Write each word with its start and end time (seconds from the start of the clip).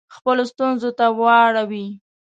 خپلو 0.15 0.43
ستونزو 0.51 0.89
ته 0.99 1.05
واړوي. 1.19 1.87